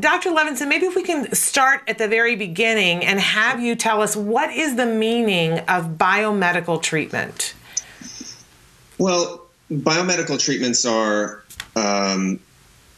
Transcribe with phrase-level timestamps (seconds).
[0.00, 0.30] Dr.
[0.30, 4.14] Levinson, maybe if we can start at the very beginning and have you tell us
[4.14, 7.54] what is the meaning of biomedical treatment?
[8.98, 11.42] Well, biomedical treatments are
[11.76, 12.40] um,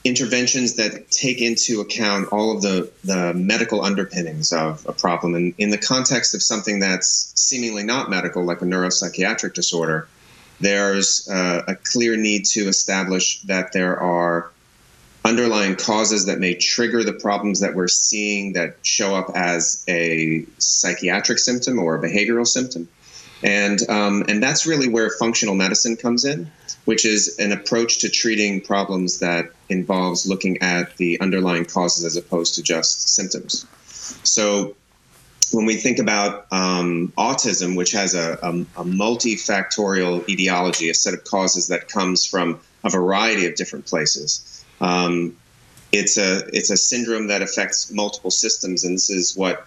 [0.04, 5.35] interventions that take into account all of the, the medical underpinnings of a problem.
[5.35, 10.08] And in the context of something that's seemingly not medical, like a neuropsychiatric disorder,
[10.61, 14.50] there's uh, a clear need to establish that there are
[15.30, 20.44] underlying causes that may trigger the problems that we're seeing that show up as a
[20.58, 22.88] psychiatric symptom or a behavioral symptom.
[23.44, 26.50] And, um, and that's really where functional medicine comes in,
[26.85, 32.16] which is an approach to treating problems that involves looking at the underlying causes as
[32.16, 33.66] opposed to just symptoms.
[34.24, 34.74] So
[35.52, 41.14] when we think about um, autism, which has a, a, a, multifactorial etiology, a set
[41.14, 45.36] of causes that comes from a variety of different places, um,
[45.92, 49.66] it's a it's a syndrome that affects multiple systems, and this is what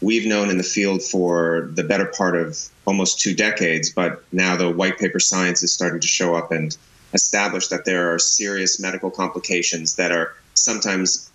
[0.00, 3.90] we've known in the field for the better part of almost two decades.
[3.90, 6.76] But now the white paper science is starting to show up and
[7.14, 11.30] establish that there are serious medical complications that are sometimes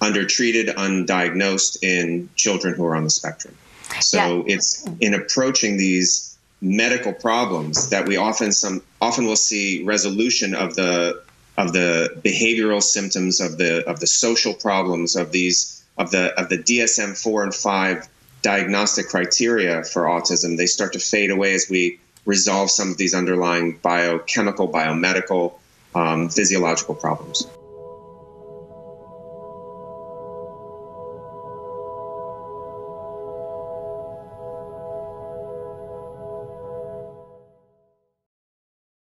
[0.00, 3.56] undertreated, undiagnosed in children who are on the spectrum.
[4.00, 4.54] So yeah.
[4.54, 10.74] it's in approaching these medical problems that we often some often will see resolution of
[10.76, 11.22] the
[11.56, 16.48] of the behavioral symptoms of the of the social problems of these of the of
[16.48, 18.08] the DSM four and five
[18.42, 20.56] diagnostic criteria for autism.
[20.56, 25.54] They start to fade away as we resolve some of these underlying biochemical, biomedical,
[25.94, 27.46] um, physiological problems.